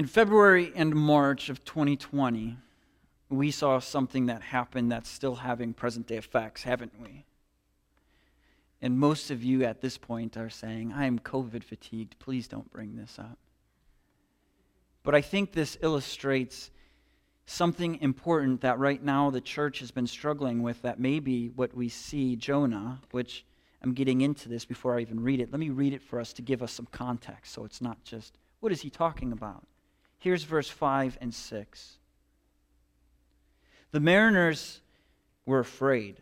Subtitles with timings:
[0.00, 2.56] In February and March of 2020,
[3.28, 7.26] we saw something that happened that's still having present day effects, haven't we?
[8.80, 12.18] And most of you at this point are saying, I am COVID fatigued.
[12.18, 13.36] Please don't bring this up.
[15.02, 16.70] But I think this illustrates
[17.44, 21.90] something important that right now the church has been struggling with that maybe what we
[21.90, 23.44] see Jonah, which
[23.82, 25.52] I'm getting into this before I even read it.
[25.52, 28.38] Let me read it for us to give us some context so it's not just,
[28.60, 29.66] what is he talking about?
[30.20, 31.96] Here's verse 5 and 6.
[33.90, 34.80] The mariners
[35.46, 36.20] were afraid,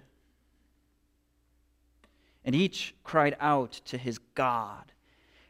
[2.45, 4.93] and each cried out to his God.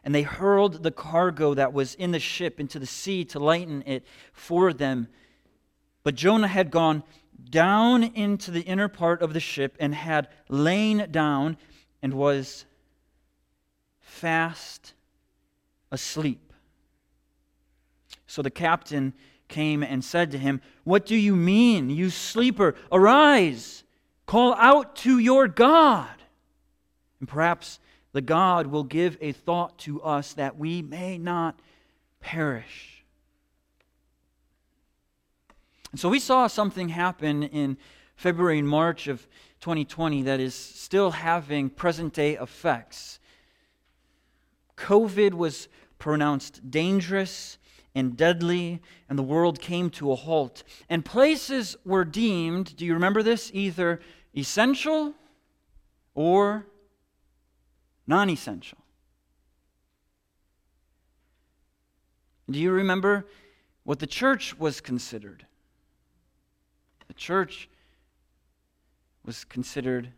[0.03, 3.83] And they hurled the cargo that was in the ship into the sea to lighten
[3.87, 5.09] it for them.
[6.03, 7.03] But Jonah had gone
[7.51, 11.59] down into the inner part of the ship and had lain down
[12.03, 12.65] and was
[14.01, 14.95] fast
[15.92, 16.48] asleep.
[18.28, 19.14] So the captain
[19.48, 22.77] came and said to him, What do you mean, you sleeper?
[22.92, 23.83] Arise,
[24.27, 26.11] call out to your God.
[27.19, 27.80] And perhaps
[28.12, 31.58] the God will give a thought to us that we may not
[32.20, 33.03] perish.
[35.91, 37.78] And so we saw something happen in
[38.14, 39.27] February and March of
[39.60, 43.20] 2020 that is still having present day effects.
[44.77, 47.58] COVID was pronounced dangerous
[47.98, 50.62] and deadly, and the world came to a halt.
[50.88, 53.50] And places were deemed, do you remember this?
[53.52, 54.00] Either
[54.36, 55.14] essential
[56.14, 56.66] or
[58.06, 58.78] non essential.
[62.50, 63.26] Do you remember
[63.82, 65.44] what the church was considered?
[67.08, 67.69] The church
[69.24, 70.12] was considered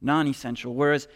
[0.00, 1.06] non essential, whereas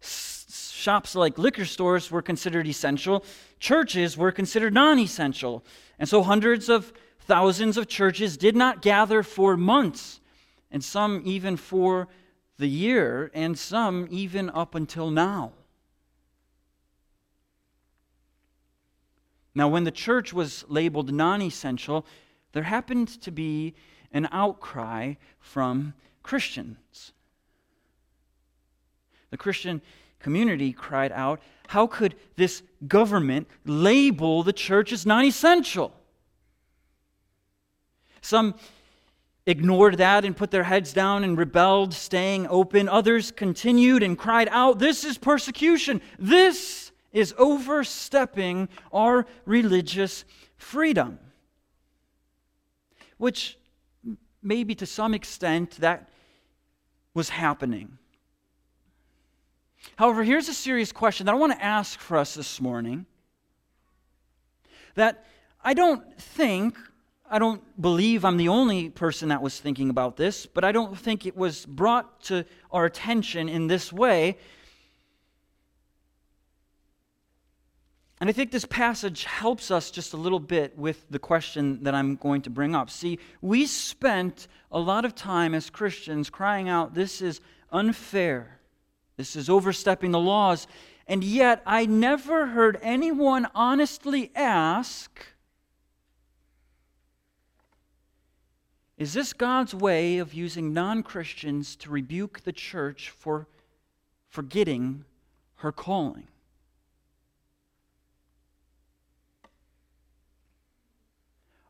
[0.00, 3.24] shops like liquor stores were considered essential,
[3.60, 5.64] churches were considered non essential.
[5.98, 10.20] And so hundreds of thousands of churches did not gather for months,
[10.70, 12.08] and some even for
[12.58, 15.52] the year, and some even up until now.
[19.54, 22.06] Now, when the church was labeled non essential,
[22.52, 23.74] there happened to be
[24.12, 27.12] an outcry from Christians.
[29.30, 29.80] The Christian
[30.20, 35.92] community cried out, How could this government label the church as non essential?
[38.20, 38.54] Some
[39.46, 42.88] ignored that and put their heads down and rebelled, staying open.
[42.88, 46.00] Others continued and cried out, This is persecution.
[46.18, 50.24] This is overstepping our religious
[50.56, 51.18] freedom.
[53.16, 53.58] Which,
[54.42, 56.08] maybe to some extent, that
[57.14, 57.98] was happening.
[59.96, 63.06] However, here's a serious question that I want to ask for us this morning.
[64.94, 65.24] That
[65.62, 66.76] I don't think,
[67.30, 70.96] I don't believe I'm the only person that was thinking about this, but I don't
[70.98, 74.36] think it was brought to our attention in this way.
[78.20, 81.94] And I think this passage helps us just a little bit with the question that
[81.94, 82.90] I'm going to bring up.
[82.90, 87.40] See, we spent a lot of time as Christians crying out, This is
[87.72, 88.59] unfair.
[89.20, 90.66] This is overstepping the laws.
[91.06, 95.26] And yet, I never heard anyone honestly ask
[98.96, 103.46] Is this God's way of using non Christians to rebuke the church for
[104.30, 105.04] forgetting
[105.56, 106.28] her calling?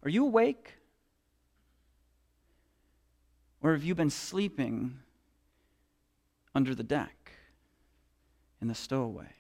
[0.04, 0.74] Are you awake?
[3.60, 5.00] Or have you been sleeping
[6.54, 7.19] under the deck?
[8.60, 9.34] In the stowaway?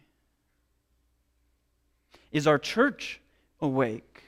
[2.32, 3.20] Is our church
[3.60, 4.24] awake?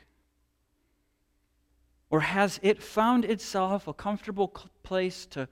[2.10, 4.48] Or has it found itself a comfortable
[4.82, 5.48] place to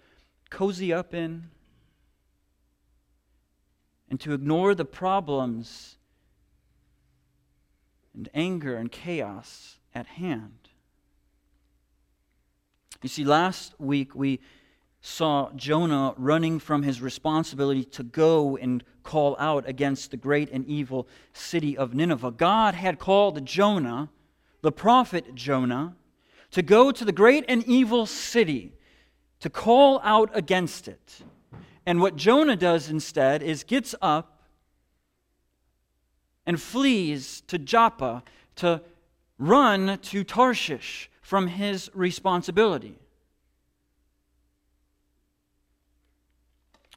[0.50, 1.50] cozy up in
[4.10, 5.96] and to ignore the problems
[8.14, 10.68] and anger and chaos at hand?
[13.02, 14.40] You see, last week we
[15.00, 20.66] saw Jonah running from his responsibility to go and call out against the great and
[20.66, 22.32] evil city of Nineveh.
[22.32, 24.10] God had called Jonah,
[24.60, 25.96] the prophet Jonah,
[26.50, 28.72] to go to the great and evil city
[29.40, 31.22] to call out against it.
[31.86, 34.42] And what Jonah does instead is gets up
[36.44, 38.22] and flees to Joppa
[38.56, 38.82] to
[39.38, 42.98] run to Tarshish from his responsibility.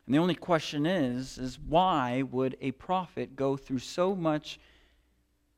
[0.05, 4.59] And the only question is is why would a prophet go through so much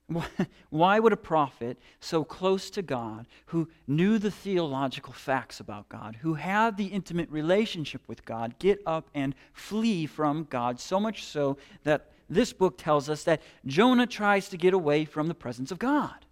[0.70, 6.18] Why would a prophet so close to God, who knew the theological facts about God,
[6.22, 10.80] who had the intimate relationship with God, get up and flee from God?
[10.80, 15.28] So much so that this book tells us that Jonah tries to get away from
[15.28, 16.26] the presence of God.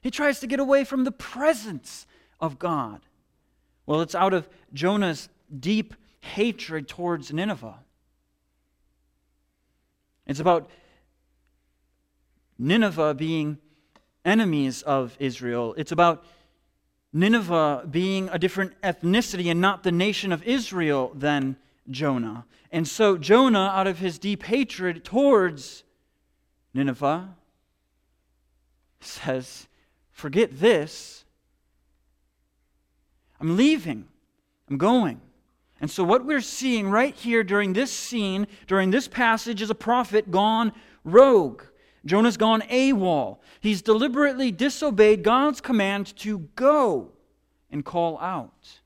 [0.00, 2.06] He tries to get away from the presence
[2.40, 3.02] of God.
[3.86, 5.28] Well, it's out of Jonah's
[5.58, 7.78] deep hatred towards Nineveh.
[10.26, 10.70] It's about
[12.58, 13.58] Nineveh being
[14.24, 15.74] enemies of Israel.
[15.76, 16.24] It's about
[17.12, 21.56] Nineveh being a different ethnicity and not the nation of Israel than
[21.90, 22.44] Jonah.
[22.70, 25.82] And so Jonah, out of his deep hatred towards
[26.72, 27.34] Nineveh,
[29.00, 29.66] says,
[30.12, 31.24] Forget this.
[33.40, 34.06] I'm leaving.
[34.68, 35.20] I'm going.
[35.80, 39.74] And so, what we're seeing right here during this scene, during this passage, is a
[39.74, 40.72] prophet gone
[41.04, 41.62] rogue.
[42.04, 43.38] Jonah's gone AWOL.
[43.60, 47.12] He's deliberately disobeyed God's command to go
[47.70, 48.80] and call out.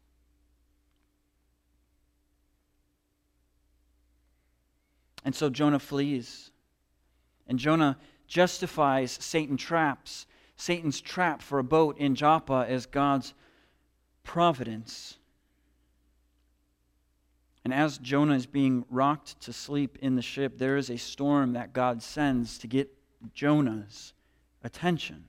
[5.24, 6.50] And so Jonah flees.
[7.46, 10.26] And Jonah justifies Satan traps,
[10.56, 13.34] Satan's trap for a boat in Joppa as God's
[14.22, 15.18] providence.
[17.64, 21.54] And as Jonah is being rocked to sleep in the ship, there is a storm
[21.54, 22.90] that God sends to get
[23.32, 24.12] Jonah's
[24.62, 25.24] attention.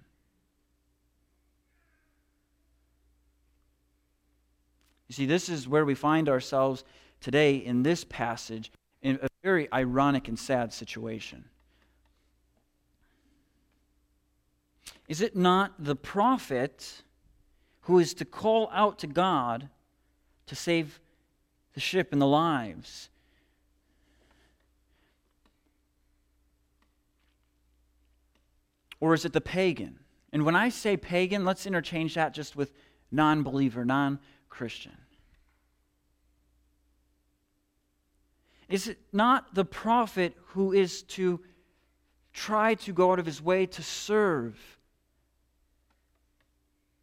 [5.08, 6.84] You see, this is where we find ourselves
[7.22, 8.72] today in this passage
[9.02, 11.46] in a very ironic and sad situation.
[15.08, 17.04] Is it not the prophet
[17.82, 19.70] who is to call out to God
[20.48, 21.00] to save
[21.76, 23.10] the ship and the lives?
[29.00, 30.00] Or is it the pagan?
[30.32, 32.74] And when I say pagan, let's interchange that just with
[33.12, 34.20] non believer, non
[34.50, 34.98] Christian.
[38.68, 41.40] Is it not the prophet who is to
[42.34, 44.58] try to go out of his way to serve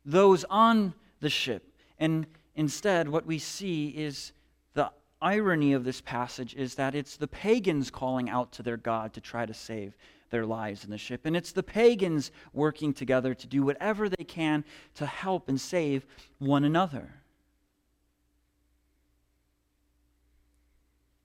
[0.04, 1.72] those on the ship?
[1.98, 2.26] And
[2.56, 4.32] instead, what we see is
[4.74, 4.90] the
[5.20, 9.20] irony of this passage is that it's the pagans calling out to their God to
[9.20, 9.96] try to save
[10.30, 11.26] their lives in the ship.
[11.26, 14.64] And it's the pagans working together to do whatever they can
[14.94, 16.06] to help and save
[16.38, 17.22] one another.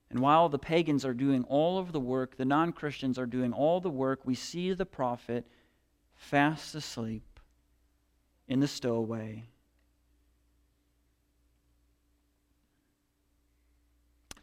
[0.10, 3.52] And while the pagans are doing all of the work, the non Christians are doing
[3.52, 5.46] all the work, we see the prophet
[6.16, 7.40] fast asleep
[8.48, 9.50] in the stowaway.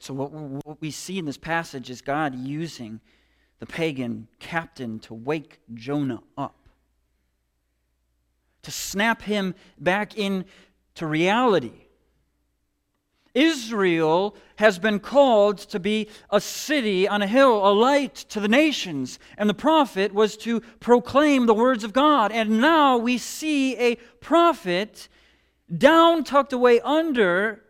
[0.04, 3.00] So, what, what we see in this passage is God using
[3.58, 6.68] the pagan captain to wake Jonah up,
[8.64, 10.44] to snap him back into
[11.00, 11.86] reality.
[13.32, 18.46] Israel has been called to be a city on a hill, a light to the
[18.46, 19.18] nations.
[19.38, 22.30] And the prophet was to proclaim the words of God.
[22.30, 25.08] And now we see a prophet
[25.74, 27.63] down, tucked away under,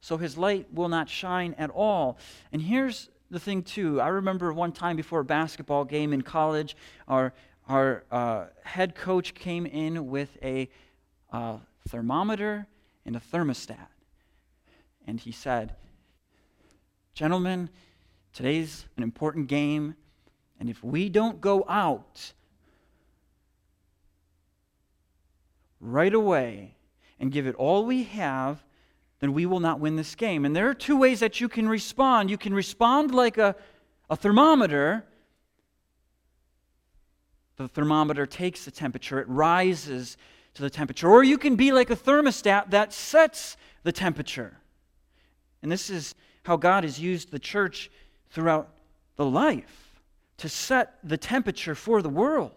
[0.00, 2.18] so his light will not shine at all.
[2.52, 4.00] And here's the thing, too.
[4.00, 7.32] I remember one time before a basketball game in college, our,
[7.68, 10.68] our uh, head coach came in with a
[11.32, 12.66] uh, thermometer
[13.04, 13.88] and a thermostat
[15.08, 15.74] and he said,
[17.14, 17.70] Gentlemen,
[18.34, 19.96] today's an important game,
[20.60, 22.34] and if we don't go out
[25.80, 26.76] right away
[27.18, 28.62] and give it all we have,
[29.20, 30.44] then we will not win this game.
[30.44, 32.30] And there are two ways that you can respond.
[32.30, 33.56] You can respond like a,
[34.08, 35.04] a thermometer.
[37.56, 40.16] The thermometer takes the temperature, it rises
[40.54, 41.08] to the temperature.
[41.08, 44.56] Or you can be like a thermostat that sets the temperature.
[45.62, 47.90] And this is how God has used the church
[48.30, 48.68] throughout
[49.16, 50.00] the life
[50.38, 52.54] to set the temperature for the world,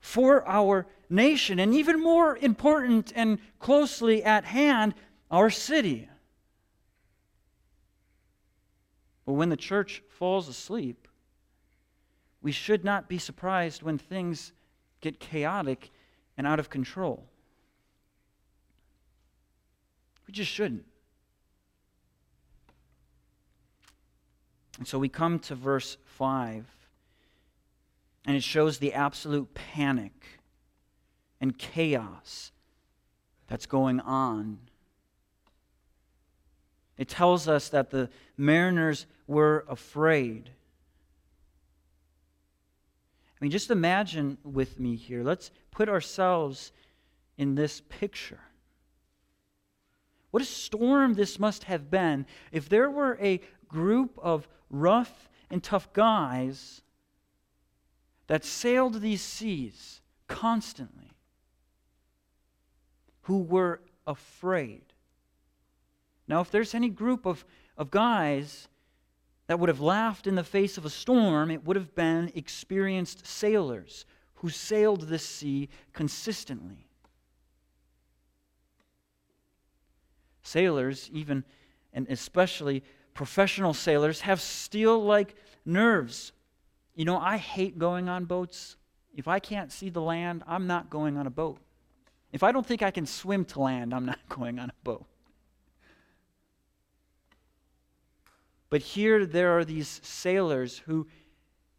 [0.00, 4.94] for our nation, and even more important and closely at hand,
[5.30, 6.08] our city.
[9.26, 11.08] But when the church falls asleep,
[12.42, 14.52] we should not be surprised when things
[15.00, 15.90] get chaotic
[16.38, 17.26] and out of control.
[20.26, 20.86] We just shouldn't.
[24.78, 26.64] And so we come to verse 5,
[28.24, 30.39] and it shows the absolute panic
[31.40, 32.52] and chaos
[33.48, 34.58] that's going on.
[36.96, 40.50] It tells us that the mariners were afraid.
[43.40, 45.24] I mean, just imagine with me here.
[45.24, 46.72] Let's put ourselves
[47.38, 48.40] in this picture.
[50.30, 55.62] What a storm this must have been if there were a group of rough and
[55.62, 56.82] tough guys
[58.26, 61.09] that sailed these seas constantly
[63.30, 64.82] who were afraid.
[66.26, 67.44] Now, if there's any group of,
[67.76, 68.66] of guys
[69.46, 73.24] that would have laughed in the face of a storm, it would have been experienced
[73.24, 76.88] sailors who sailed this sea consistently.
[80.42, 81.44] Sailors, even
[81.92, 82.82] and especially
[83.14, 86.32] professional sailors, have steel like nerves.
[86.96, 88.74] You know, I hate going on boats.
[89.14, 91.60] If I can't see the land, I'm not going on a boat.
[92.32, 95.06] If I don't think I can swim to land, I'm not going on a boat.
[98.68, 101.08] But here there are these sailors who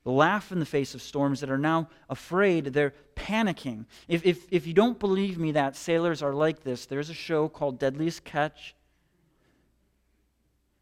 [0.04, 2.66] laugh in the face of storms that are now afraid.
[2.66, 3.86] They're panicking.
[4.08, 7.48] If, if, if you don't believe me that sailors are like this, there's a show
[7.48, 8.76] called Deadliest Catch.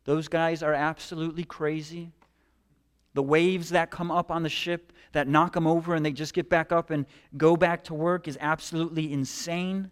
[0.06, 2.12] Those guys are absolutely crazy.
[3.14, 6.34] The waves that come up on the ship that knock them over and they just
[6.34, 7.06] get back up and
[7.38, 9.90] go back to work is absolutely insane.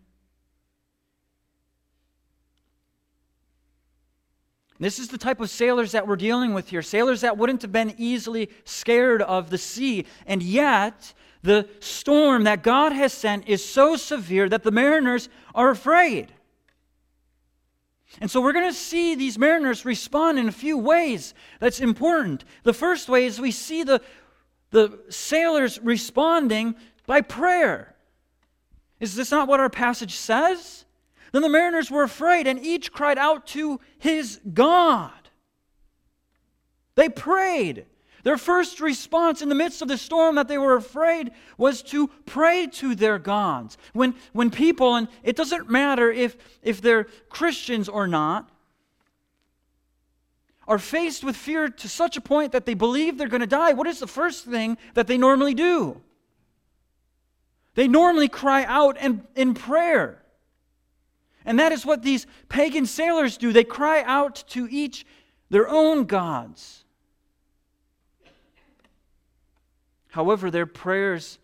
[4.80, 6.84] This is the type of sailors that we're dealing with here.
[6.84, 10.06] Sailors that wouldn't have been easily scared of the sea.
[10.28, 15.72] And yet, the storm that God has sent is so severe that the mariners are
[15.72, 16.32] afraid.
[18.20, 22.46] And so we're going to see these mariners respond in a few ways that's important.
[22.64, 24.02] The first way is we see the,
[24.72, 27.96] the sailors responding by prayer.
[29.00, 30.86] Is this not what our passage says?
[31.32, 35.12] Then the mariners were afraid, and each cried out to his God.
[36.96, 37.86] They prayed.
[38.28, 42.10] Their first response in the midst of the storm that they were afraid was to
[42.26, 43.78] pray to their gods.
[43.94, 48.50] When, when people, and it doesn't matter if, if they're Christians or not,
[50.68, 53.72] are faced with fear to such a point that they believe they're going to die,
[53.72, 56.02] what is the first thing that they normally do?
[57.76, 60.22] They normally cry out in, in prayer.
[61.46, 63.54] And that is what these pagan sailors do.
[63.54, 65.06] They cry out to each
[65.50, 66.84] their own gods.
[70.18, 71.38] However, their prayers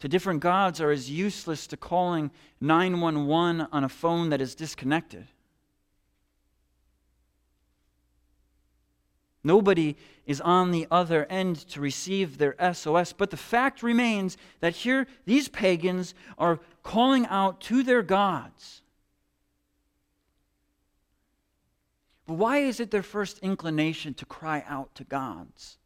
[0.00, 2.30] to different gods are as useless to calling
[2.62, 5.26] 911 on a phone that is disconnected.
[9.44, 13.12] Nobody is on the other end to receive their SOS.
[13.12, 18.80] But the fact remains that here these pagans are calling out to their gods.
[22.26, 25.76] But why is it their first inclination to cry out to gods?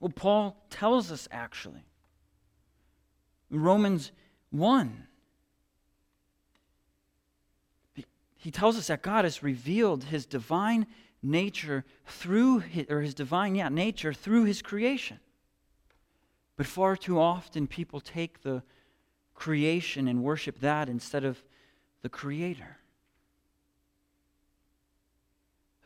[0.00, 1.84] Well, Paul tells us actually.
[3.50, 4.12] Romans
[4.50, 5.06] 1,
[8.36, 10.86] he tells us that God has revealed his divine
[11.22, 15.18] nature through his, or his divine yeah, nature through his creation.
[16.56, 18.62] But far too often people take the
[19.34, 21.42] creation and worship that instead of
[22.02, 22.77] the creator.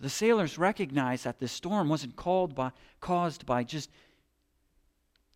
[0.03, 3.89] The sailors recognized that this storm wasn't by, caused by just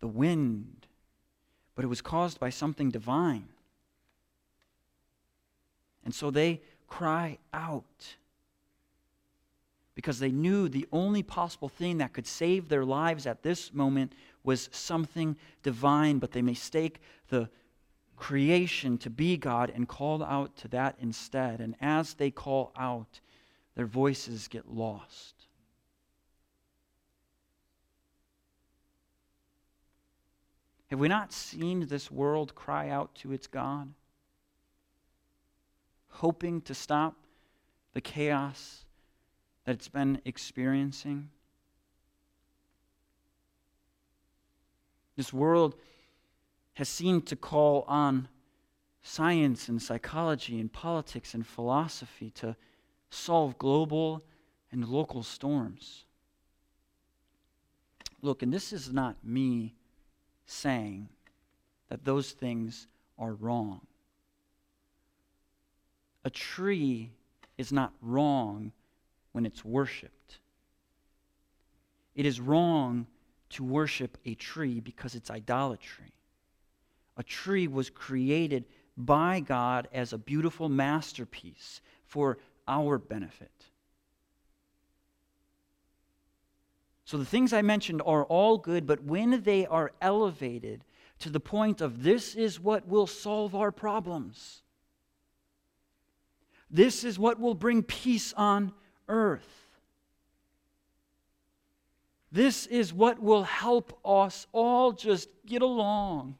[0.01, 0.87] the wind,
[1.73, 3.47] but it was caused by something divine.
[6.03, 8.15] And so they cry out
[9.95, 14.11] because they knew the only possible thing that could save their lives at this moment
[14.43, 17.49] was something divine, but they mistake the
[18.17, 21.61] creation to be God and call out to that instead.
[21.61, 23.21] And as they call out,
[23.77, 25.35] their voices get lost.
[30.87, 33.93] Have we not seen this world cry out to its God,
[36.09, 37.17] hoping to stop
[37.93, 38.83] the chaos
[39.65, 41.29] that it's been experiencing?
[45.15, 45.75] This world
[46.73, 48.27] has seemed to call on
[49.03, 52.55] science and psychology and politics and philosophy to
[53.09, 54.23] solve global
[54.71, 56.05] and local storms.
[58.21, 59.75] Look, and this is not me
[60.45, 61.09] saying
[61.89, 62.87] that those things
[63.17, 63.81] are wrong.
[66.25, 67.11] A tree
[67.57, 68.71] is not wrong
[69.31, 70.39] when it's worshiped.
[72.15, 73.07] It is wrong
[73.51, 76.13] to worship a tree because it's idolatry.
[77.15, 78.65] A tree was created
[78.97, 83.51] by God as a beautiful masterpiece for our benefit.
[87.05, 90.83] So the things I mentioned are all good, but when they are elevated
[91.19, 94.61] to the point of this is what will solve our problems,
[96.69, 98.73] this is what will bring peace on
[99.07, 99.67] earth.
[102.29, 106.35] This is what will help us all just get along.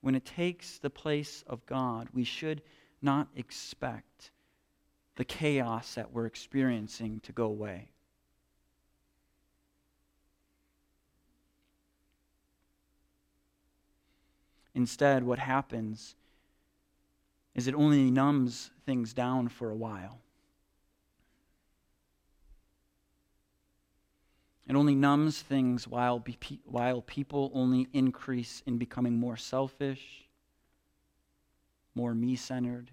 [0.00, 2.62] When it takes the place of God, we should
[3.02, 4.30] not expect
[5.16, 7.88] the chaos that we're experiencing to go away.
[14.74, 16.14] Instead, what happens
[17.56, 20.20] is it only numbs things down for a while.
[24.68, 30.28] It only numbs things while, be, while people only increase in becoming more selfish,
[31.94, 32.90] more me centered,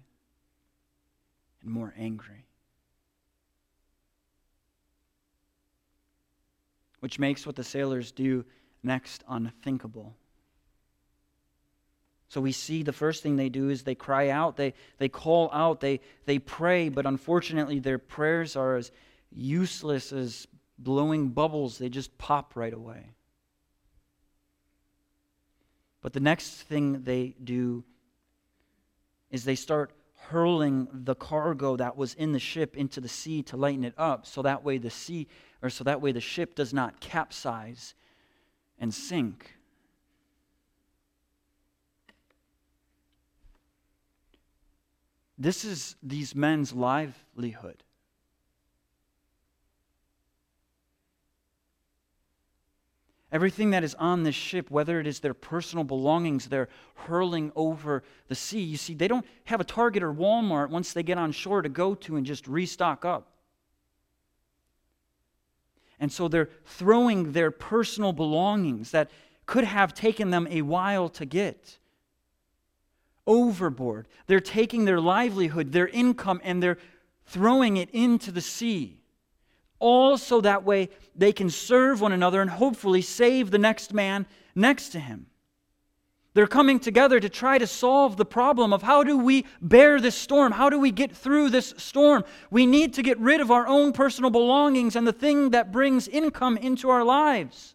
[1.60, 2.46] and more angry.
[7.00, 8.46] Which makes what the sailors do
[8.82, 10.16] next unthinkable.
[12.28, 15.50] So we see the first thing they do is they cry out, they, they call
[15.52, 18.90] out, they, they pray, but unfortunately their prayers are as
[19.30, 20.46] useless as
[20.78, 23.14] blowing bubbles, they just pop right away.
[26.00, 27.84] But the next thing they do
[29.30, 29.92] is they start
[30.28, 34.26] hurling the cargo that was in the ship into the sea to lighten it up
[34.26, 35.26] so that way the sea
[35.62, 37.94] or so that way the ship does not capsize
[38.78, 39.56] and sink.
[45.38, 47.82] This is these men's livelihood.
[53.32, 58.04] Everything that is on this ship, whether it is their personal belongings, they're hurling over
[58.28, 58.60] the sea.
[58.60, 61.68] You see, they don't have a Target or Walmart once they get on shore to
[61.68, 63.32] go to and just restock up.
[65.98, 69.10] And so they're throwing their personal belongings that
[69.44, 71.78] could have taken them a while to get
[73.26, 74.06] overboard.
[74.26, 76.78] They're taking their livelihood, their income, and they're
[77.24, 78.98] throwing it into the sea.
[79.78, 84.26] All so that way they can serve one another and hopefully save the next man
[84.54, 85.26] next to him.
[86.36, 90.14] They're coming together to try to solve the problem of how do we bear this
[90.14, 90.52] storm?
[90.52, 92.24] How do we get through this storm?
[92.50, 96.08] We need to get rid of our own personal belongings and the thing that brings
[96.08, 97.74] income into our lives.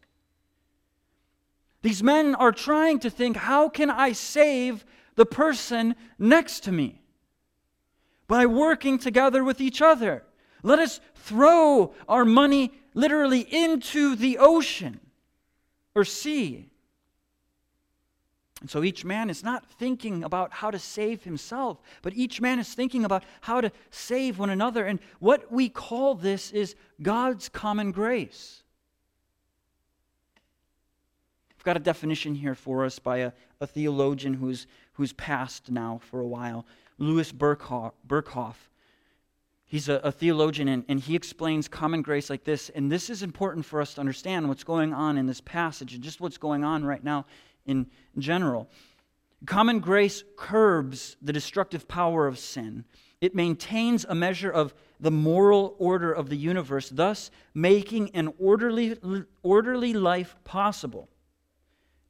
[1.82, 4.86] These men are trying to think how can I save
[5.16, 7.02] the person next to me?
[8.28, 10.24] By working together with each other.
[10.64, 15.00] Let us throw our money literally into the ocean
[15.96, 16.72] or sea.
[18.62, 22.60] And so each man is not thinking about how to save himself, but each man
[22.60, 24.86] is thinking about how to save one another.
[24.86, 28.62] And what we call this is God's common grace.
[31.58, 36.00] I've got a definition here for us by a, a theologian who's, who's passed now
[36.10, 36.66] for a while,
[37.00, 37.94] Louis Berkhof.
[38.08, 38.56] Berkhof.
[39.72, 42.68] He's a, a theologian, and, and he explains common grace like this.
[42.68, 46.04] And this is important for us to understand what's going on in this passage and
[46.04, 47.26] just what's going on right now
[47.66, 48.70] in general.
[49.46, 52.84] Common grace curbs the destructive power of sin.
[53.22, 58.98] It maintains a measure of the moral order of the universe, thus making an orderly,
[59.42, 61.08] orderly life possible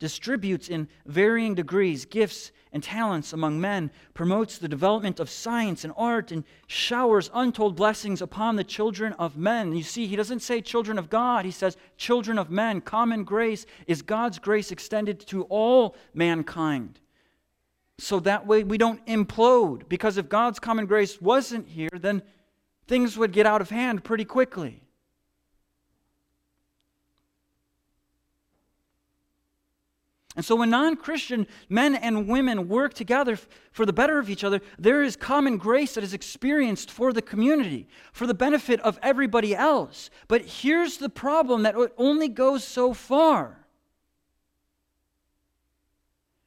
[0.02, 5.94] distributes in varying degrees gifts and talents among men, promotes the development of science and
[5.96, 9.74] art, and showers untold blessings upon the children of men.
[9.74, 12.82] You see, he doesn't say children of God, he says children of men.
[12.82, 17.00] Common grace is God's grace extended to all mankind.
[18.00, 22.24] So that way we don't implode, because if God's common grace wasn't here, then
[22.88, 24.82] things would get out of hand pretty quickly.
[30.36, 33.38] And so, when non Christian men and women work together
[33.72, 37.22] for the better of each other, there is common grace that is experienced for the
[37.22, 40.10] community, for the benefit of everybody else.
[40.30, 43.62] But here's the problem that it only goes so far.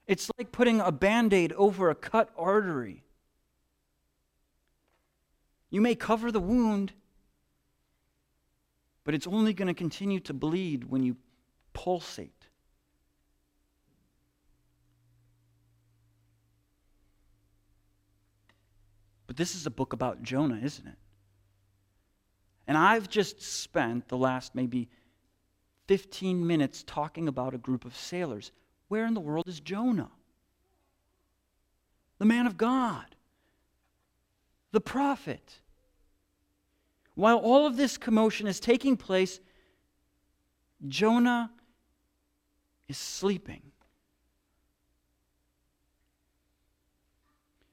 [0.07, 3.05] It's like putting a band aid over a cut artery.
[5.71, 6.93] You may cover the wound,
[9.03, 11.17] but it's only going to continue to bleed when you
[11.73, 12.34] pulsate.
[19.35, 20.95] But this is a book about Jonah, isn't it?
[22.69, 24.89] And I've just spent the last maybe
[25.89, 28.53] 15 minutes talking about a group of sailors.
[28.87, 30.13] Where in the world is Jonah?
[32.19, 33.17] The man of God,
[34.71, 35.59] the prophet.
[37.17, 39.41] while all of this commotion is taking place,
[40.87, 41.51] Jonah
[42.87, 43.63] is sleeping.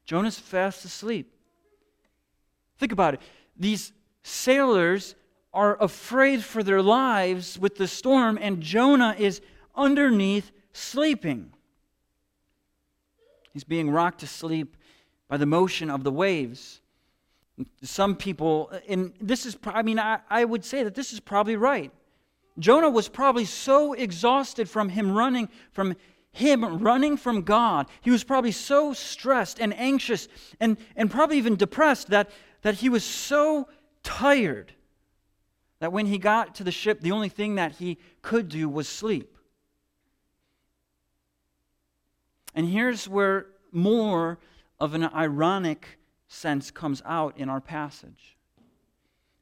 [0.06, 1.31] Jonah's fast asleep.
[2.82, 3.22] Think about it.
[3.56, 5.14] These sailors
[5.54, 9.40] are afraid for their lives with the storm, and Jonah is
[9.76, 11.54] underneath sleeping.
[13.54, 14.78] He's being rocked to sleep
[15.28, 16.82] by the motion of the waves.
[17.84, 21.58] Some people, and this is, I mean, I, I would say that this is probably
[21.58, 21.92] right.
[22.58, 25.96] Jonah was probably so exhausted from him running, from
[26.32, 27.86] him running from God.
[28.02, 30.28] He was probably so stressed and anxious
[30.60, 33.68] and, and probably even depressed that, that he was so
[34.04, 34.74] tired
[35.80, 38.88] that when he got to the ship, the only thing that he could do was
[38.88, 39.38] sleep.
[42.54, 44.40] And here's where more
[44.80, 48.38] of an ironic sense comes out in our passage.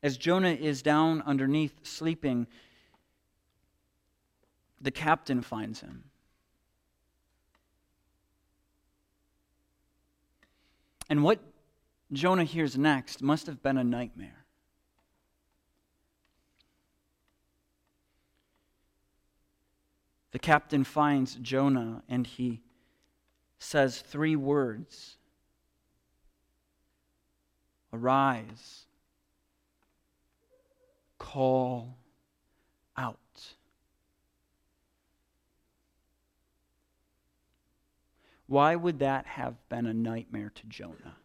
[0.02, 2.48] As Jonah is down underneath sleeping,
[4.80, 6.06] the captain finds him.
[11.10, 11.40] And what
[12.12, 14.46] Jonah hears next must have been a nightmare.
[20.32, 22.62] The captain finds Jonah and he
[23.60, 25.18] says three words
[27.92, 28.86] Arise,
[31.18, 31.98] call
[32.96, 33.18] out.
[38.46, 41.18] Why would that have been a nightmare to Jonah?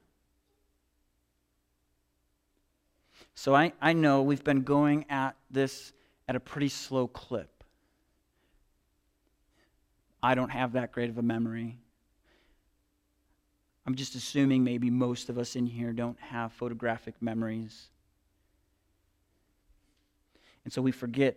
[3.35, 5.93] So I, I know we've been going at this
[6.29, 7.65] at a pretty slow clip.
[10.23, 11.79] I don't have that great of a memory.
[13.87, 17.89] I'm just assuming maybe most of us in here don't have photographic memories.
[20.65, 21.37] And so we forget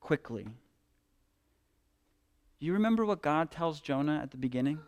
[0.00, 0.46] quickly.
[2.58, 4.80] You remember what God tells Jonah at the beginning?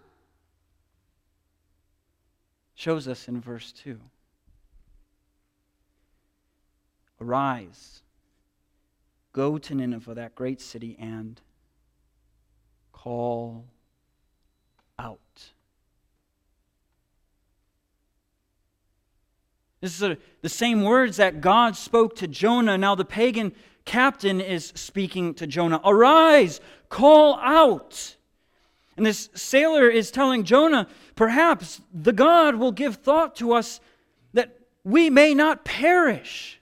[2.74, 3.98] Shows us in verse 2.
[7.22, 8.02] Arise,
[9.32, 11.40] go to Nineveh, that great city, and
[12.92, 13.64] call
[14.98, 15.20] out.
[19.80, 22.76] This is a, the same words that God spoke to Jonah.
[22.78, 23.52] Now the pagan
[23.84, 28.16] captain is speaking to Jonah Arise, call out.
[28.96, 33.80] And this sailor is telling Jonah, perhaps the God will give thought to us
[34.34, 36.60] that we may not perish.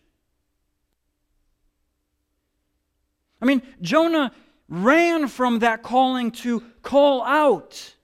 [3.41, 4.33] I mean, Jonah
[4.69, 7.97] ran from that calling to call out.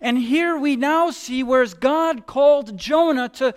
[0.00, 3.54] And here we now see whereas God called Jonah to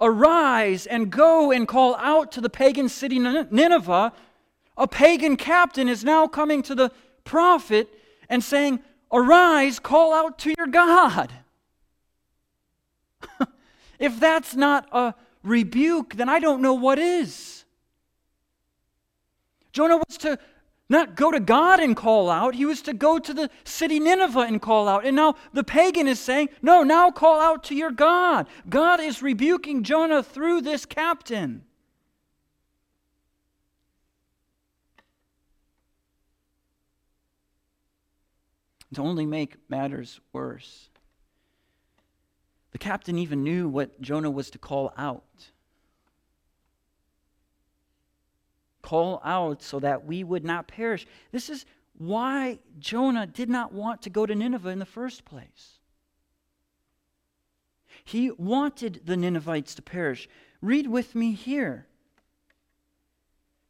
[0.00, 4.12] arise and go and call out to the pagan city Nineveh,
[4.76, 6.92] a pagan captain is now coming to the
[7.24, 7.92] prophet
[8.28, 11.32] and saying, Arise, call out to your God.
[13.98, 17.57] if that's not a rebuke, then I don't know what is.
[19.78, 20.36] Jonah was to
[20.88, 22.56] not go to God and call out.
[22.56, 25.06] He was to go to the city Nineveh and call out.
[25.06, 28.48] And now the pagan is saying, No, now call out to your God.
[28.68, 31.62] God is rebuking Jonah through this captain.
[38.94, 40.88] To only make matters worse,
[42.72, 45.52] the captain even knew what Jonah was to call out.
[48.88, 51.06] Call out so that we would not perish.
[51.30, 51.66] This is
[51.98, 55.78] why Jonah did not want to go to Nineveh in the first place.
[58.02, 60.26] He wanted the Ninevites to perish.
[60.62, 61.86] Read with me here.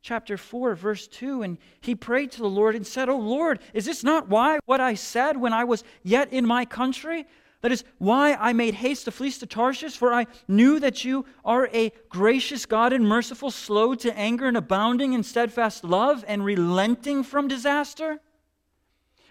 [0.02, 1.42] Chapter 4, verse 2.
[1.42, 4.80] And he prayed to the Lord and said, O Lord, is this not why what
[4.80, 7.26] I said when I was yet in my country?
[7.60, 11.24] That is why I made haste to flee to Tarshish, for I knew that you
[11.44, 16.44] are a gracious God and merciful, slow to anger and abounding in steadfast love and
[16.44, 18.20] relenting from disaster.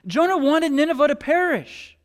[0.05, 1.97] Jonah wanted Nineveh to perish.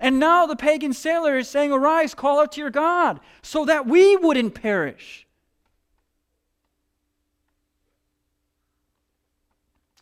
[0.00, 3.86] And now the pagan sailor is saying, Arise, call out to your God, so that
[3.86, 5.26] we wouldn't perish.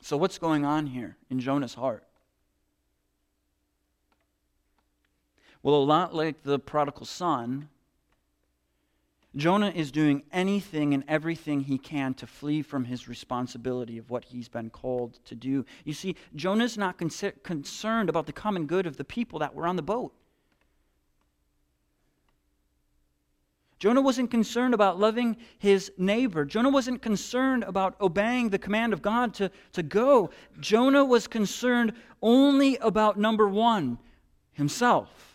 [0.00, 2.04] So, what's going on here in Jonah's heart?
[5.64, 7.70] Well, a lot like the prodigal son,
[9.34, 14.26] Jonah is doing anything and everything he can to flee from his responsibility of what
[14.26, 15.64] he's been called to do.
[15.86, 19.66] You see, Jonah's not con- concerned about the common good of the people that were
[19.66, 20.12] on the boat.
[23.78, 26.44] Jonah wasn't concerned about loving his neighbor.
[26.44, 30.28] Jonah wasn't concerned about obeying the command of God to, to go.
[30.60, 33.98] Jonah was concerned only about number one
[34.52, 35.33] himself.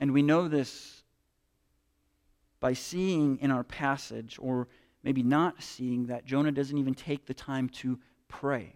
[0.00, 1.02] And we know this
[2.60, 4.68] by seeing in our passage, or
[5.02, 8.74] maybe not seeing, that Jonah doesn't even take the time to pray.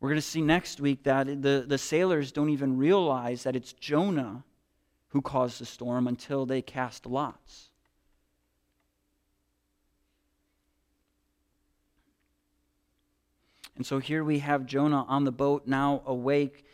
[0.00, 3.72] We're going to see next week that the, the sailors don't even realize that it's
[3.72, 4.44] Jonah
[5.08, 7.70] who caused the storm until they cast lots.
[13.76, 16.64] And so here we have Jonah on the boat, now awake,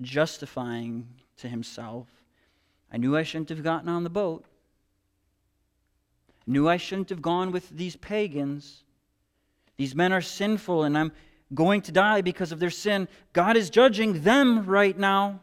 [0.00, 2.08] justifying to himself
[2.92, 4.44] I knew I shouldn't have gotten on the boat.
[6.46, 8.84] Knew I shouldn't have gone with these pagans.
[9.76, 11.12] These men are sinful, and I'm
[11.52, 13.08] going to die because of their sin.
[13.32, 15.40] God is judging them right now.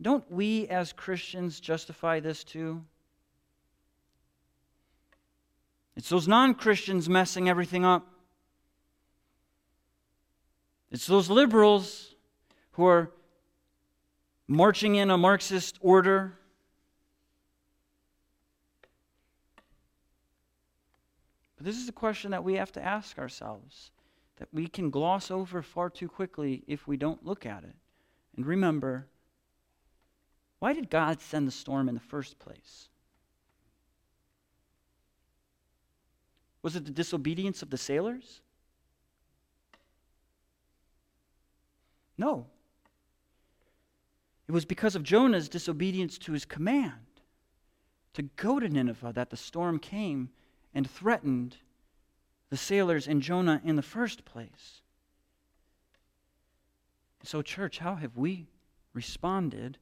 [0.00, 2.84] Don't we as Christians justify this too?
[5.96, 8.06] It's those non Christians messing everything up.
[10.90, 12.14] It's those liberals
[12.72, 13.10] who are
[14.48, 16.32] marching in a Marxist order.
[21.56, 23.90] But this is a question that we have to ask ourselves
[24.38, 27.74] that we can gloss over far too quickly if we don't look at it.
[28.36, 29.06] And remember,
[30.60, 32.88] why did God send the storm in the first place?
[36.62, 38.40] Was it the disobedience of the sailors?
[42.16, 42.46] No.
[44.48, 47.20] It was because of Jonah's disobedience to his command
[48.14, 50.30] to go to Nineveh that the storm came
[50.72, 51.58] and threatened
[52.48, 54.80] the sailors and Jonah in the first place.
[57.22, 58.48] So, church, how have we
[58.94, 59.76] responded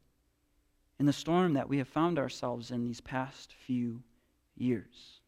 [0.98, 4.02] in the storm that we have found ourselves in these past few
[4.56, 5.20] years?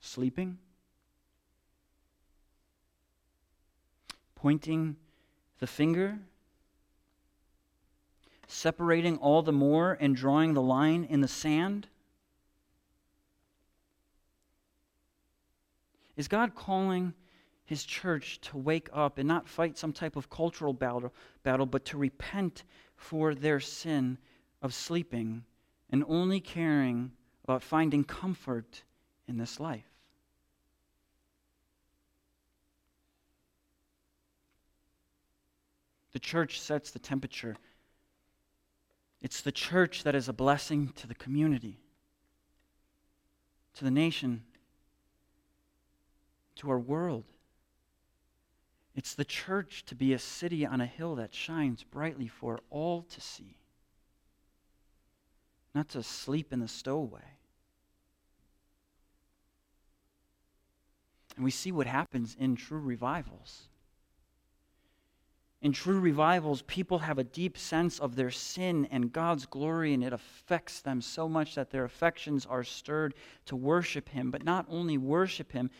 [0.00, 0.58] Sleeping?
[4.34, 4.96] Pointing
[5.62, 6.18] the finger?
[8.48, 11.86] Separating all the more and drawing the line in the sand?
[16.16, 17.14] Is God calling
[17.64, 21.84] his church to wake up and not fight some type of cultural battle, battle, but
[21.84, 22.64] to repent
[22.96, 24.18] for their sin
[24.62, 25.44] of sleeping
[25.90, 27.12] and only caring
[27.44, 28.82] about finding comfort
[29.28, 29.91] in this life?
[36.12, 37.56] The church sets the temperature.
[39.20, 41.78] It's the church that is a blessing to the community,
[43.74, 44.42] to the nation,
[46.56, 47.24] to our world.
[48.94, 53.02] It's the church to be a city on a hill that shines brightly for all
[53.02, 53.56] to see,
[55.74, 57.38] not to sleep in the stowaway.
[61.36, 63.68] And we see what happens in true revivals.
[65.62, 70.02] In true revivals, people have a deep sense of their sin and God's glory, and
[70.02, 73.14] it affects them so much that their affections are stirred
[73.46, 74.32] to worship Him.
[74.32, 75.70] But not only worship Him,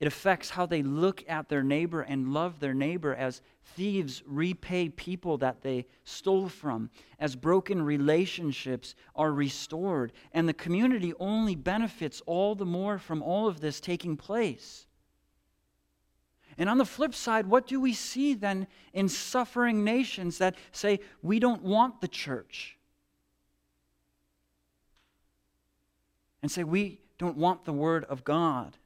[0.00, 4.88] it affects how they look at their neighbor and love their neighbor as thieves repay
[4.88, 10.14] people that they stole from, as broken relationships are restored.
[10.32, 14.86] And the community only benefits all the more from all of this taking place.
[16.58, 20.98] And on the flip side, what do we see then in suffering nations that say,
[21.22, 22.76] we don't want the church?
[26.42, 28.76] And say, we don't want the word of God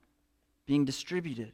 [0.66, 1.52] being distributed.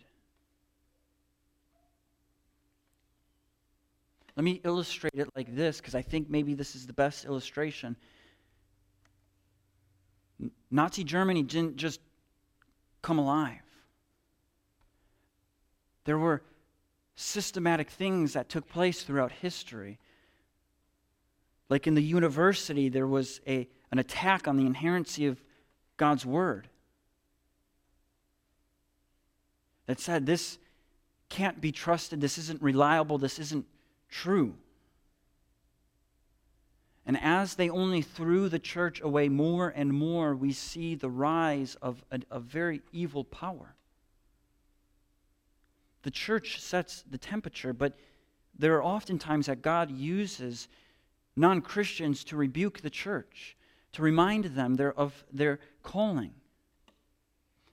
[4.36, 7.96] Let me illustrate it like this because I think maybe this is the best illustration.
[10.70, 12.00] Nazi Germany didn't just
[13.02, 13.62] come alive,
[16.08, 16.40] there were
[17.16, 19.98] systematic things that took place throughout history.
[21.68, 25.42] Like in the university, there was a, an attack on the inerrancy of
[25.98, 26.70] God's Word.
[29.84, 30.56] that said, this
[31.28, 33.66] can't be trusted, this isn't reliable, this isn't
[34.08, 34.54] true.
[37.04, 41.76] And as they only threw the church away more and more, we see the rise
[41.82, 43.74] of a, a very evil power.
[46.02, 47.98] The church sets the temperature, but
[48.58, 50.68] there are often times that God uses
[51.36, 53.56] non Christians to rebuke the church,
[53.92, 56.34] to remind them of their calling.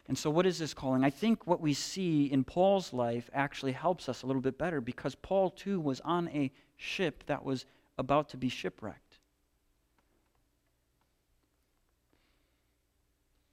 [0.07, 1.03] And so, what is this calling?
[1.03, 4.79] I think what we see in Paul's life actually helps us a little bit better
[4.79, 7.65] because Paul, too, was on a ship that was
[7.97, 9.19] about to be shipwrecked.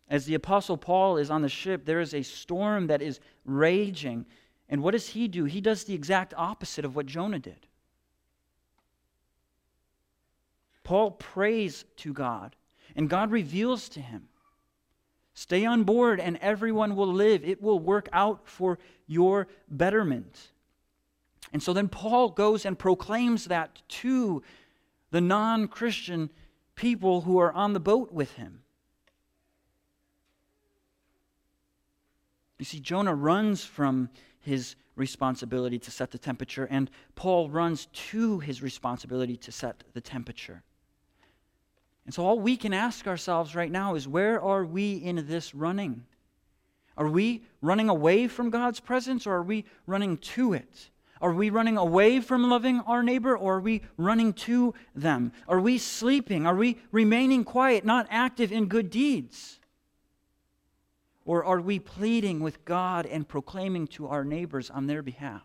[0.08, 4.26] As the Apostle Paul is on the ship, there is a storm that is raging.
[4.72, 5.44] And what does he do?
[5.44, 7.66] He does the exact opposite of what Jonah did.
[10.82, 12.56] Paul prays to God,
[12.96, 14.28] and God reveals to him
[15.35, 17.44] Stay on board, and everyone will live.
[17.44, 20.52] It will work out for your betterment.
[21.52, 24.42] And so then Paul goes and proclaims that to
[25.11, 26.30] the non Christian
[26.76, 28.61] people who are on the boat with him.
[32.58, 34.11] You see, Jonah runs from
[34.42, 40.00] his responsibility to set the temperature, and Paul runs to his responsibility to set the
[40.00, 40.62] temperature.
[42.05, 45.55] And so, all we can ask ourselves right now is where are we in this
[45.55, 46.05] running?
[46.96, 50.90] Are we running away from God's presence or are we running to it?
[51.22, 55.33] Are we running away from loving our neighbor or are we running to them?
[55.46, 56.46] Are we sleeping?
[56.46, 59.61] Are we remaining quiet, not active in good deeds?
[61.24, 65.42] Or are we pleading with God and proclaiming to our neighbors on their behalf?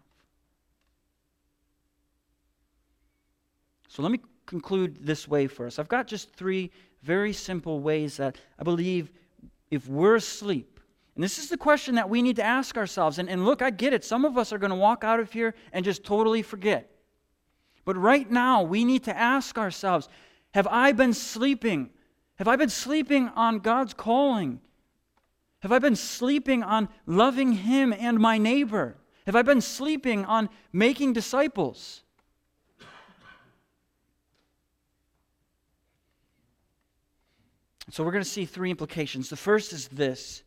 [3.87, 5.79] So let me conclude this way for us.
[5.79, 6.71] I've got just three
[7.03, 9.11] very simple ways that I believe
[9.69, 10.79] if we're asleep,
[11.17, 13.17] and this is the question that we need to ask ourselves.
[13.17, 14.05] And, and look, I get it.
[14.05, 16.91] Some of us are going to walk out of here and just totally forget.
[17.85, 20.09] But right now, we need to ask ourselves
[20.53, 21.89] Have I been sleeping?
[22.35, 24.61] Have I been sleeping on God's calling?
[25.67, 28.95] Have I been sleeping on loving Him and my neighbor?
[29.25, 32.03] Have I been sleeping on making disciples?
[37.89, 39.29] So we're going to see three implications.
[39.29, 40.41] The first is this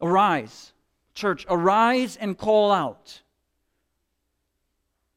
[0.00, 0.72] Arise,
[1.14, 3.22] church, arise and call out.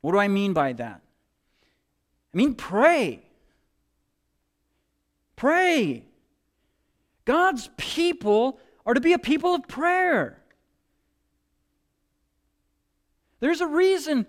[0.01, 1.01] What do I mean by that?
[2.33, 3.21] I mean, pray.
[5.35, 6.05] Pray.
[7.31, 10.37] God's people are to be a people of prayer.
[13.39, 14.27] There's a reason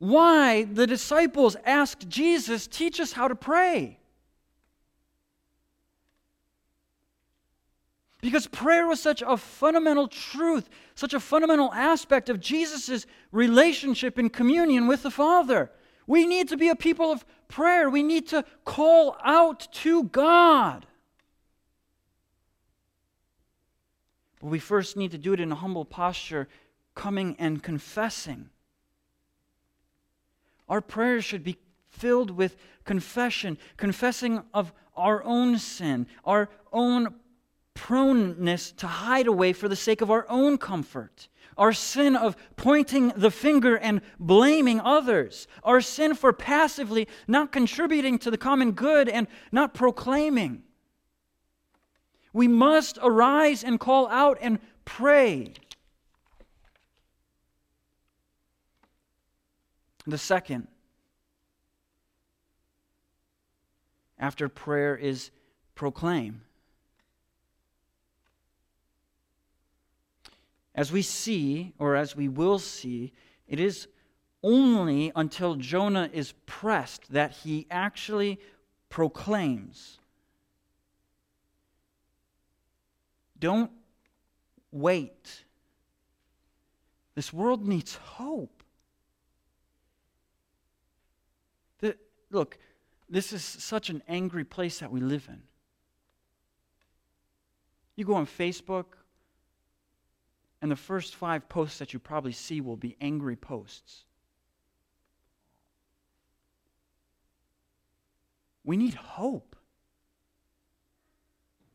[0.00, 4.00] why the disciples asked Jesus, Teach us how to pray.
[8.20, 14.32] Because prayer was such a fundamental truth, such a fundamental aspect of Jesus' relationship and
[14.32, 15.70] communion with the Father.
[16.08, 17.88] We need to be a people of prayer.
[17.88, 20.86] We need to call out to God.
[24.40, 26.48] But we first need to do it in a humble posture,
[26.94, 28.50] coming and confessing.
[30.68, 37.14] Our prayers should be filled with confession, confessing of our own sin, our own
[37.74, 43.08] proneness to hide away for the sake of our own comfort, our sin of pointing
[43.16, 49.08] the finger and blaming others, our sin for passively not contributing to the common good
[49.08, 50.62] and not proclaiming.
[52.36, 55.54] We must arise and call out and pray.
[60.06, 60.68] The second,
[64.18, 65.30] after prayer, is
[65.74, 66.42] proclaim.
[70.74, 73.14] As we see, or as we will see,
[73.48, 73.88] it is
[74.42, 78.38] only until Jonah is pressed that he actually
[78.90, 80.00] proclaims.
[83.46, 83.70] Don't
[84.72, 85.44] wait.
[87.14, 88.64] This world needs hope.
[91.78, 91.96] The,
[92.32, 92.58] look,
[93.08, 95.40] this is such an angry place that we live in.
[97.94, 98.86] You go on Facebook
[100.60, 104.06] and the first five posts that you probably see will be angry posts.
[108.64, 109.54] We need hope.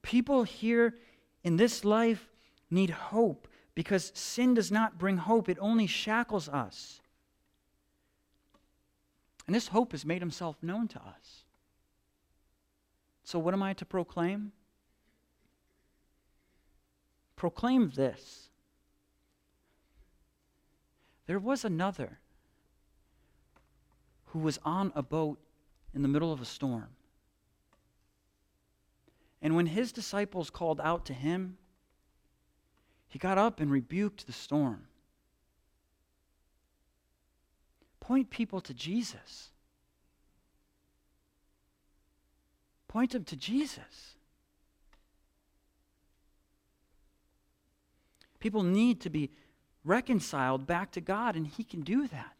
[0.02, 0.96] People here
[1.44, 2.30] in this life
[2.70, 7.02] need hope because sin does not bring hope, it only shackles us.
[9.48, 11.44] And this hope has made himself known to us.
[13.24, 14.52] So, what am I to proclaim?
[17.36, 18.50] Proclaim this
[21.28, 22.20] there was another
[24.26, 25.40] who was on a boat
[25.94, 26.90] in the middle of a storm.
[29.42, 31.58] And when his disciples called out to him,
[33.08, 34.88] he got up and rebuked the storm.
[38.00, 39.50] Point people to Jesus.
[42.88, 44.16] Point them to Jesus.
[48.40, 49.30] People need to be
[49.86, 52.36] reconciled back to God, and He can do that.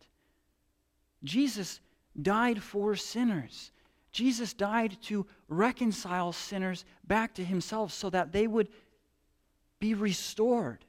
[1.24, 1.80] Jesus
[2.22, 3.72] died for sinners.
[4.12, 8.68] Jesus died to reconcile sinners back to Himself so that they would
[9.80, 10.86] be restored.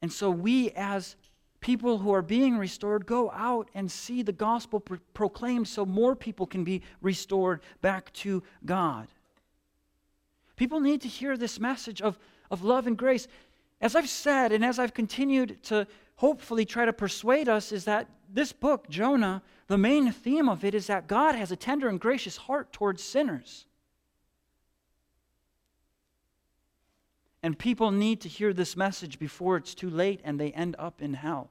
[0.00, 1.16] And so we, as
[1.60, 6.14] people who are being restored, go out and see the gospel pro- proclaimed so more
[6.14, 9.08] people can be restored back to God.
[10.56, 12.18] People need to hear this message of,
[12.50, 13.26] of love and grace.
[13.80, 18.08] As I've said, and as I've continued to hopefully try to persuade us, is that
[18.32, 22.00] this book, Jonah, the main theme of it is that God has a tender and
[22.00, 23.66] gracious heart towards sinners.
[27.42, 31.00] And people need to hear this message before it's too late and they end up
[31.00, 31.50] in hell.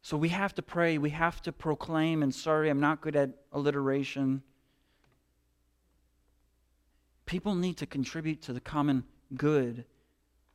[0.00, 3.28] So we have to pray, we have to proclaim, and sorry, I'm not good at
[3.52, 4.42] alliteration.
[7.26, 9.04] People need to contribute to the common
[9.36, 9.84] good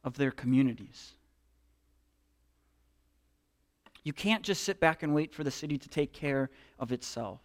[0.04, 1.14] of their communities.
[4.04, 6.50] You can't just sit back and wait for the city to take care
[6.80, 7.42] of itself.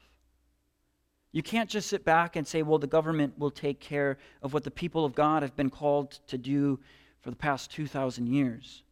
[1.30, 4.64] You can't just sit back and say, well, the government will take care of what
[4.64, 6.80] the people of God have been called to do
[7.20, 8.82] for the past 2,000 years.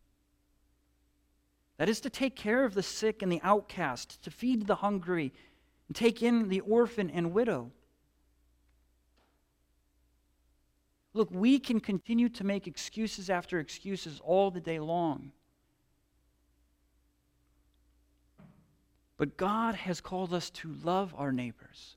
[1.78, 5.32] That is to take care of the sick and the outcast, to feed the hungry,
[5.88, 7.70] and take in the orphan and widow.
[11.14, 15.32] Look, we can continue to make excuses after excuses all the day long.
[19.16, 21.96] But God has called us to love our neighbors,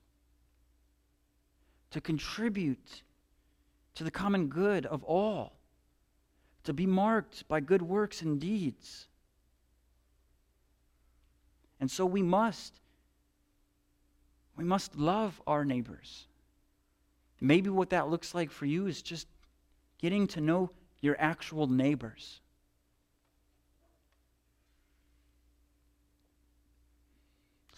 [1.90, 3.02] to contribute
[3.94, 5.52] to the common good of all,
[6.64, 9.06] to be marked by good works and deeds.
[11.78, 12.80] And so we must
[14.56, 16.26] we must love our neighbors.
[17.40, 19.26] Maybe what that looks like for you is just
[19.98, 22.40] getting to know your actual neighbors.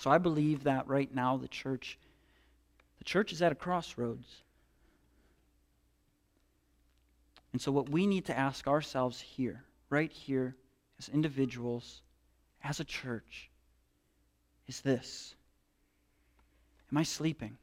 [0.03, 1.97] So I believe that right now the church
[2.99, 4.43] the church is at a crossroads.
[7.53, 10.57] And so what we need to ask ourselves here, right here
[10.99, 12.03] as individuals,
[12.65, 13.49] as a church,
[14.67, 15.37] is this.
[16.91, 17.57] Am I sleeping?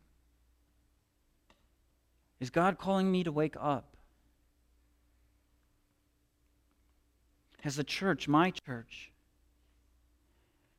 [2.39, 3.97] Is God calling me to wake up?
[7.63, 9.11] Has the church, my church,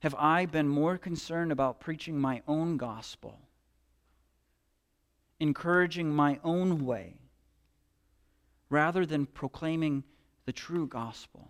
[0.00, 3.38] have I been more concerned about preaching my own gospel,
[5.38, 7.14] encouraging my own way,
[8.68, 10.04] rather than proclaiming
[10.46, 11.48] the true gospel?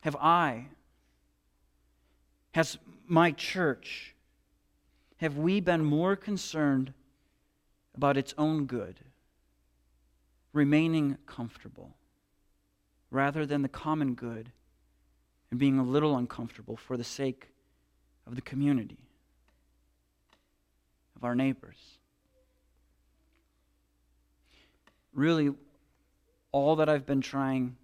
[0.00, 0.66] Have I,
[2.52, 4.14] has my church,
[5.16, 6.92] have we been more concerned
[7.94, 9.00] about its own good,
[10.52, 11.97] remaining comfortable,
[13.10, 14.52] rather than the common good
[15.50, 17.48] and being a little uncomfortable for the sake
[18.26, 18.98] of the community,
[21.16, 21.98] of our neighbors?
[25.14, 25.52] Really,
[26.52, 27.76] all that I've been trying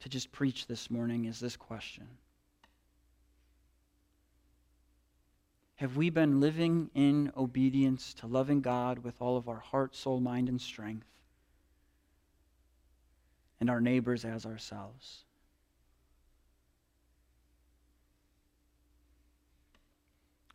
[0.00, 2.06] to just preach this morning is this question
[5.76, 10.18] Have we been living in obedience to loving God with all of our heart, soul,
[10.18, 11.06] mind, and strength,
[13.60, 15.24] and our neighbors as ourselves?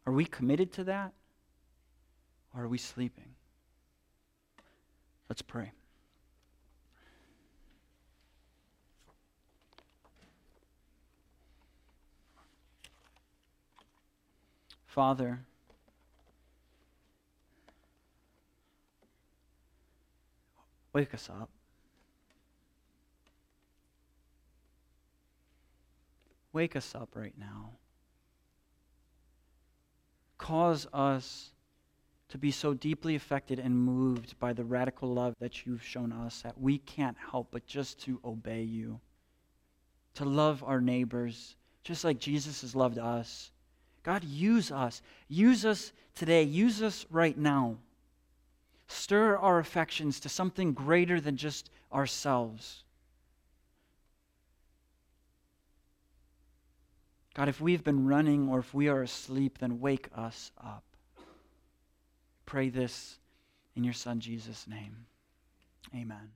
[0.05, 1.13] Are we committed to that?
[2.55, 3.35] Or are we sleeping?
[5.29, 5.71] Let's pray.
[14.85, 15.39] Father,
[20.93, 21.49] wake us up.
[26.53, 27.71] Wake us up right now.
[30.37, 31.51] Cause us
[32.29, 36.41] to be so deeply affected and moved by the radical love that you've shown us
[36.41, 38.99] that we can't help but just to obey you,
[40.15, 43.51] to love our neighbors, just like Jesus has loved us
[44.03, 45.01] God, use us.
[45.29, 46.43] Use us today.
[46.43, 47.77] Use us right now.
[48.87, 52.82] Stir our affections to something greater than just ourselves.
[57.33, 60.83] God, if we've been running or if we are asleep, then wake us up.
[62.45, 63.17] Pray this
[63.75, 65.05] in your Son Jesus' name.
[65.95, 66.31] Amen.